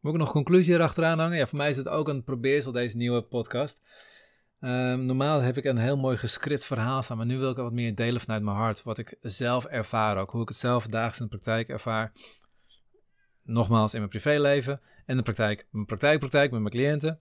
moet 0.00 0.12
ik 0.12 0.18
nog 0.18 0.28
een 0.28 0.34
conclusie 0.34 0.74
erachteraan 0.74 1.18
hangen? 1.18 1.38
Ja, 1.38 1.46
voor 1.46 1.58
mij 1.58 1.68
is 1.68 1.76
het 1.76 1.88
ook 1.88 2.08
een 2.08 2.24
probeersel, 2.24 2.72
deze 2.72 2.96
nieuwe 2.96 3.22
podcast. 3.22 3.82
Um, 4.64 5.06
normaal 5.06 5.40
heb 5.40 5.56
ik 5.56 5.64
een 5.64 5.78
heel 5.78 5.96
mooi 5.96 6.16
gescript 6.16 6.64
verhaal 6.64 7.02
staan, 7.02 7.16
maar 7.16 7.26
nu 7.26 7.38
wil 7.38 7.50
ik 7.50 7.56
wat 7.56 7.72
meer 7.72 7.94
delen 7.94 8.20
vanuit 8.20 8.42
mijn 8.42 8.56
hart. 8.56 8.82
Wat 8.82 8.98
ik 8.98 9.16
zelf 9.20 9.64
ervaar 9.64 10.16
ook, 10.18 10.30
hoe 10.30 10.42
ik 10.42 10.48
het 10.48 10.56
zelf 10.56 10.86
dagelijks 10.86 11.18
in 11.18 11.24
de 11.24 11.30
praktijk 11.30 11.68
ervaar. 11.68 12.12
Nogmaals 13.42 13.92
in 13.92 13.98
mijn 13.98 14.10
privéleven 14.10 14.80
en 15.06 15.16
de 15.16 15.22
praktijk, 15.22 15.66
mijn 15.70 15.86
praktijkpraktijk 15.86 16.50
met 16.50 16.60
mijn 16.60 16.72
cliënten. 16.72 17.20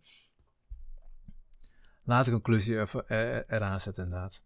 Laat 2.04 2.26
een 2.26 2.34
conclusie 2.34 2.78
er, 2.78 3.06
er, 3.08 3.44
eraan 3.48 3.80
zetten 3.80 4.04
inderdaad. 4.04 4.42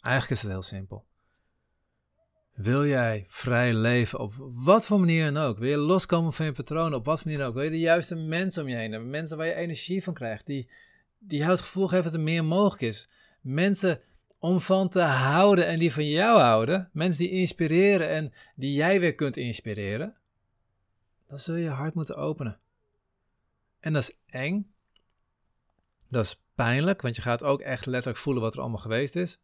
Eigenlijk 0.00 0.34
is 0.34 0.42
het 0.42 0.50
heel 0.50 0.62
simpel. 0.62 1.06
Wil 2.52 2.86
jij 2.86 3.24
vrij 3.26 3.74
leven 3.74 4.18
op 4.18 4.34
wat 4.38 4.86
voor 4.86 5.00
manier 5.00 5.32
dan 5.32 5.42
ook? 5.42 5.58
Wil 5.58 5.68
je 5.68 5.76
loskomen 5.76 6.32
van 6.32 6.46
je 6.46 6.52
patronen 6.52 6.98
op 6.98 7.04
wat 7.04 7.20
voor 7.20 7.26
manier 7.26 7.42
dan 7.42 7.48
ook? 7.50 7.56
Wil 7.56 7.64
je 7.64 7.70
de 7.70 7.78
juiste 7.78 8.14
mensen 8.14 8.62
om 8.62 8.68
je 8.68 8.76
heen 8.76 8.92
hebben? 8.92 9.10
Mensen 9.10 9.36
waar 9.36 9.46
je 9.46 9.54
energie 9.54 10.02
van 10.02 10.14
krijgt, 10.14 10.46
die, 10.46 10.70
die 11.20 11.38
jou 11.38 11.50
het 11.50 11.60
gevoel 11.60 11.88
geven 11.88 12.04
dat 12.04 12.14
er 12.14 12.20
meer 12.20 12.44
mogelijk 12.44 12.82
is. 12.82 13.08
Mensen 13.40 14.00
om 14.38 14.60
van 14.60 14.88
te 14.88 15.00
houden 15.00 15.66
en 15.66 15.78
die 15.78 15.92
van 15.92 16.08
jou 16.08 16.40
houden. 16.40 16.90
Mensen 16.92 17.24
die 17.24 17.32
inspireren 17.32 18.08
en 18.08 18.32
die 18.54 18.72
jij 18.72 19.00
weer 19.00 19.14
kunt 19.14 19.36
inspireren. 19.36 20.16
Dan 21.28 21.38
zul 21.38 21.54
je 21.54 21.62
je 21.62 21.68
hart 21.68 21.94
moeten 21.94 22.16
openen. 22.16 22.60
En 23.80 23.92
dat 23.92 24.02
is 24.02 24.16
eng. 24.26 24.72
Dat 26.08 26.24
is 26.24 26.42
pijnlijk, 26.54 27.02
want 27.02 27.16
je 27.16 27.22
gaat 27.22 27.44
ook 27.44 27.60
echt 27.60 27.86
letterlijk 27.86 28.22
voelen 28.22 28.42
wat 28.42 28.54
er 28.54 28.60
allemaal 28.60 28.78
geweest 28.78 29.16
is. 29.16 29.40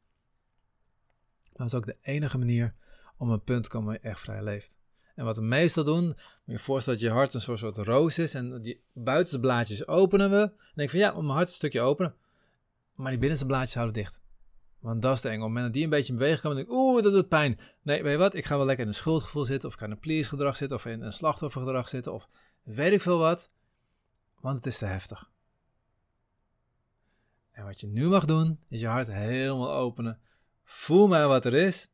Maar 1.42 1.52
dat 1.52 1.66
is 1.66 1.74
ook 1.74 1.86
de 1.86 1.98
enige 2.02 2.38
manier 2.38 2.74
om 3.16 3.30
een 3.30 3.42
punt 3.42 3.62
te 3.62 3.68
komen 3.68 3.88
waar 3.88 3.98
je 4.02 4.08
echt 4.08 4.20
vrij 4.20 4.42
leeft. 4.42 4.78
En 5.16 5.24
wat 5.24 5.36
we 5.36 5.42
meestal 5.42 5.84
doen, 5.84 6.16
je 6.44 6.58
voorstellen 6.58 7.00
dat 7.00 7.08
je 7.08 7.14
hart 7.14 7.34
een 7.34 7.40
soort, 7.40 7.58
soort 7.58 7.76
roos 7.76 8.18
is 8.18 8.34
en 8.34 8.62
die 8.62 8.80
buitenste 8.92 9.40
blaadjes 9.40 9.86
openen 9.86 10.30
we. 10.30 10.36
Dan 10.36 10.72
denk 10.74 10.90
van 10.90 10.98
ja, 10.98 11.12
mijn 11.12 11.26
hart 11.26 11.46
een 11.46 11.54
stukje 11.54 11.80
openen. 11.80 12.14
Maar 12.94 13.10
die 13.10 13.18
binnenste 13.18 13.46
blaadjes 13.46 13.74
houden 13.74 13.94
dicht. 13.94 14.20
Want 14.78 15.02
dat 15.02 15.14
is 15.14 15.20
de 15.20 15.28
eng. 15.28 15.34
Op 15.34 15.40
het 15.40 15.48
moment 15.48 15.64
dat 15.64 15.74
die 15.74 15.84
een 15.84 15.90
beetje 15.90 16.12
in 16.12 16.18
beweging 16.18 16.42
komen, 16.42 16.56
denk 16.56 16.68
ik, 16.68 16.74
oeh, 16.74 17.02
dat 17.02 17.12
doet 17.12 17.28
pijn. 17.28 17.58
Nee, 17.82 18.02
weet 18.02 18.12
je 18.12 18.18
wat, 18.18 18.34
ik 18.34 18.44
ga 18.44 18.56
wel 18.56 18.66
lekker 18.66 18.84
in 18.84 18.90
een 18.90 18.96
schuldgevoel 18.96 19.44
zitten, 19.44 19.68
of 19.68 19.74
ik 19.74 19.80
ga 19.80 19.86
in 19.86 19.92
een 19.92 19.98
please 19.98 20.28
gedrag 20.28 20.56
zitten, 20.56 20.76
of 20.76 20.86
in 20.86 21.02
een 21.02 21.12
slachtoffergedrag 21.12 21.88
zitten, 21.88 22.12
of 22.12 22.28
weet 22.62 22.92
ik 22.92 23.00
veel 23.00 23.18
wat. 23.18 23.50
Want 24.40 24.56
het 24.56 24.66
is 24.66 24.78
te 24.78 24.86
heftig. 24.86 25.30
En 27.50 27.64
wat 27.64 27.80
je 27.80 27.86
nu 27.86 28.08
mag 28.08 28.24
doen, 28.24 28.58
is 28.68 28.80
je 28.80 28.86
hart 28.86 29.12
helemaal 29.12 29.72
openen. 29.72 30.20
Voel 30.64 31.08
maar 31.08 31.28
wat 31.28 31.44
er 31.44 31.54
is. 31.54 31.90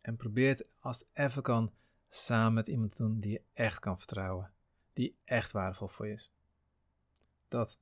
En 0.00 0.16
probeer 0.16 0.48
het 0.48 0.66
als 0.80 0.98
het 0.98 1.08
even 1.12 1.42
kan 1.42 1.72
samen 2.14 2.52
met 2.52 2.68
iemand 2.68 2.96
doen 2.96 3.20
die 3.20 3.32
je 3.32 3.42
echt 3.52 3.78
kan 3.78 3.98
vertrouwen. 3.98 4.50
Die 4.92 5.16
echt 5.24 5.52
waardevol 5.52 5.88
voor 5.88 6.06
je 6.06 6.12
is. 6.12 6.32
Dat. 7.48 7.78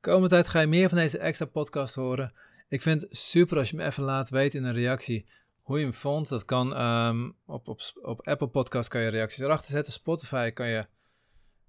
Komende 0.00 0.28
tijd 0.28 0.48
ga 0.48 0.60
je 0.60 0.66
meer 0.66 0.88
van 0.88 0.98
deze 0.98 1.18
extra 1.18 1.46
podcast 1.46 1.94
horen. 1.94 2.32
Ik 2.68 2.82
vind 2.82 3.00
het 3.00 3.16
super 3.16 3.58
als 3.58 3.70
je 3.70 3.76
me 3.76 3.84
even 3.84 4.02
laat 4.02 4.30
weten 4.30 4.60
in 4.60 4.66
een 4.66 4.74
reactie 4.74 5.26
hoe 5.62 5.78
je 5.78 5.84
hem 5.84 5.94
vond. 5.94 6.28
Dat 6.28 6.44
kan 6.44 6.80
um, 6.80 7.36
op, 7.44 7.68
op, 7.68 7.80
op 8.02 8.26
Apple 8.26 8.48
Podcast 8.48 8.88
kan 8.88 9.00
je 9.00 9.08
reacties 9.08 9.42
erachter 9.42 9.70
zetten. 9.70 9.92
Spotify 9.92 10.50
kan 10.50 10.68
je... 10.68 10.86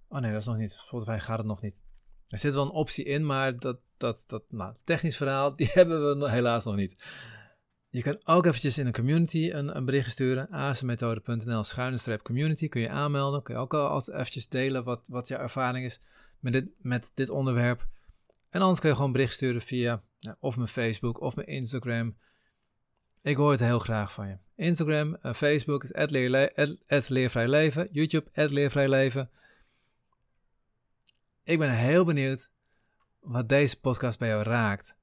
Oh 0.07 0.19
nee, 0.19 0.31
dat 0.31 0.41
is 0.41 0.47
nog 0.47 0.57
niet. 0.57 0.71
Spotify 0.71 1.17
gaat 1.17 1.37
het 1.37 1.47
nog 1.47 1.61
niet. 1.61 1.81
Er 2.27 2.37
zit 2.37 2.53
wel 2.53 2.63
een 2.63 2.69
optie 2.69 3.05
in, 3.05 3.25
maar 3.25 3.59
dat, 3.59 3.79
dat, 3.97 4.23
dat 4.27 4.43
nou, 4.49 4.75
technisch 4.83 5.17
verhaal, 5.17 5.55
die 5.55 5.69
hebben 5.71 6.19
we 6.19 6.29
helaas 6.29 6.65
nog 6.65 6.75
niet. 6.75 7.03
Je 7.91 8.01
kan 8.01 8.19
ook 8.23 8.45
eventjes 8.45 8.77
in 8.77 8.85
een 8.85 8.93
community 8.93 9.49
een, 9.53 9.85
bericht 9.85 10.11
sturen. 10.11 10.49
asmethode.nl 10.49 11.63
schuine 11.63 12.19
community. 12.21 12.67
Kun 12.67 12.81
je 12.81 12.89
aanmelden. 12.89 13.43
Kun 13.43 13.55
je 13.55 13.61
ook 13.61 13.73
altijd 13.73 14.17
eventjes 14.17 14.47
delen 14.47 14.83
wat, 14.83 15.07
wat 15.07 15.27
jouw 15.27 15.39
ervaring 15.39 15.85
is 15.85 16.01
met 16.39 16.53
dit, 16.53 16.69
met 16.77 17.11
dit 17.15 17.29
onderwerp. 17.29 17.87
En 18.49 18.61
anders 18.61 18.79
kun 18.79 18.89
je 18.89 18.95
gewoon 18.95 19.11
bericht 19.11 19.33
sturen 19.33 19.61
via 19.61 20.03
of 20.39 20.55
mijn 20.55 20.67
Facebook 20.67 21.21
of 21.21 21.35
mijn 21.35 21.47
Instagram. 21.47 22.17
Ik 23.21 23.35
hoor 23.35 23.51
het 23.51 23.59
heel 23.59 23.79
graag 23.79 24.13
van 24.13 24.27
je. 24.27 24.37
Instagram, 24.55 25.17
uh, 25.23 25.33
Facebook 25.33 25.83
is 25.83 27.07
leervrij 27.07 27.47
leven. 27.47 27.87
YouTube, 27.91 28.29
leervrij 28.33 28.89
leven. 28.89 29.29
Ik 31.43 31.59
ben 31.59 31.71
heel 31.71 32.05
benieuwd 32.05 32.51
wat 33.19 33.49
deze 33.49 33.79
podcast 33.79 34.19
bij 34.19 34.27
jou 34.27 34.43
raakt. 34.43 34.99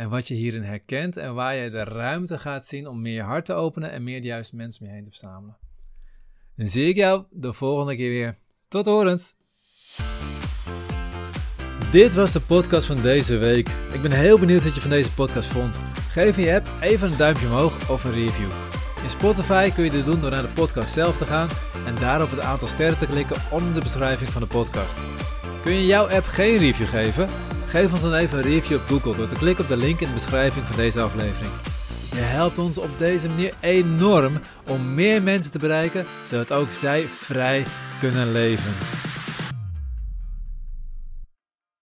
En 0.00 0.08
wat 0.08 0.28
je 0.28 0.34
hierin 0.34 0.62
herkent 0.62 1.16
en 1.16 1.34
waar 1.34 1.54
je 1.54 1.70
de 1.70 1.84
ruimte 1.84 2.38
gaat 2.38 2.66
zien 2.66 2.86
om 2.86 3.00
meer 3.00 3.22
hart 3.22 3.44
te 3.44 3.52
openen 3.52 3.90
en 3.90 4.04
meer 4.04 4.20
de 4.20 4.26
juiste 4.26 4.56
mensen 4.56 4.82
om 4.82 4.88
je 4.88 4.94
heen 4.94 5.04
te 5.04 5.10
verzamelen. 5.10 5.56
Dan 6.56 6.66
zie 6.66 6.88
ik 6.88 6.96
jou 6.96 7.24
de 7.30 7.52
volgende 7.52 7.96
keer 7.96 8.08
weer. 8.08 8.34
Tot 8.68 8.86
horens! 8.86 9.36
Dit 11.90 12.14
was 12.14 12.32
de 12.32 12.40
podcast 12.40 12.86
van 12.86 13.02
deze 13.02 13.36
week. 13.36 13.68
Ik 13.92 14.02
ben 14.02 14.12
heel 14.12 14.38
benieuwd 14.38 14.64
wat 14.64 14.74
je 14.74 14.80
van 14.80 14.90
deze 14.90 15.14
podcast 15.14 15.48
vond. 15.48 15.78
Geef 16.10 16.36
je 16.36 16.54
app 16.54 16.68
even 16.80 17.10
een 17.10 17.16
duimpje 17.16 17.46
omhoog 17.46 17.90
of 17.90 18.04
een 18.04 18.12
review. 18.12 18.50
In 19.02 19.10
Spotify 19.10 19.70
kun 19.70 19.84
je 19.84 19.90
dit 19.90 20.04
doen 20.04 20.20
door 20.20 20.30
naar 20.30 20.42
de 20.42 20.52
podcast 20.52 20.92
zelf 20.92 21.16
te 21.16 21.26
gaan 21.26 21.48
en 21.86 21.94
daarop 21.94 22.30
het 22.30 22.40
aantal 22.40 22.68
sterren 22.68 22.98
te 22.98 23.06
klikken 23.06 23.36
onder 23.50 23.74
de 23.74 23.80
beschrijving 23.80 24.30
van 24.30 24.42
de 24.42 24.48
podcast. 24.48 24.98
Kun 25.62 25.72
je 25.72 25.86
jouw 25.86 26.08
app 26.08 26.24
geen 26.24 26.56
review 26.56 26.88
geven? 26.88 27.49
Geef 27.70 27.92
ons 27.92 28.02
dan 28.02 28.14
even 28.14 28.38
een 28.38 28.44
review 28.44 28.76
op 28.76 28.86
Google 28.86 29.16
door 29.16 29.28
te 29.28 29.34
klikken 29.34 29.64
op 29.64 29.70
de 29.70 29.76
link 29.76 30.00
in 30.00 30.08
de 30.08 30.14
beschrijving 30.14 30.66
van 30.66 30.76
deze 30.76 31.00
aflevering. 31.00 31.52
Je 32.14 32.20
helpt 32.20 32.58
ons 32.58 32.78
op 32.78 32.98
deze 32.98 33.28
manier 33.28 33.54
enorm 33.60 34.40
om 34.66 34.94
meer 34.94 35.22
mensen 35.22 35.52
te 35.52 35.58
bereiken, 35.58 36.06
zodat 36.24 36.52
ook 36.52 36.70
zij 36.72 37.08
vrij 37.08 37.64
kunnen 38.00 38.32
leven. 38.32 38.72